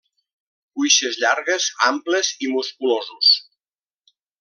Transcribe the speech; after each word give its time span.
Cuixes 0.79 1.19
llargues, 1.25 1.69
amples 1.91 2.33
i 2.47 2.53
musculosos. 2.57 3.33